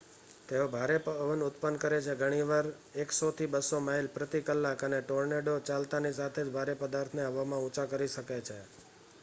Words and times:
તેઓ 0.49 0.61
ભારે 0.69 0.93
પવન 1.01 1.43
ઉત્પન્ન 1.47 1.75
કરે 1.81 1.99
છે 2.05 2.15
ઘણીવાર 2.21 2.69
100-200 3.01 3.81
માઇલ/કલાક 3.83 4.79
અને 4.87 4.99
ટોર્નેડો 5.03 5.53
ચાલતાંની 5.67 6.15
સાથે 6.15 6.41
જ 6.43 6.55
ભારે 6.55 6.73
પદાર્થોને 6.79 7.29
હવામાં 7.29 7.65
ઉંચા 7.65 7.85
કરી 7.91 8.11
શકે 8.11 8.37
છે 8.41 8.57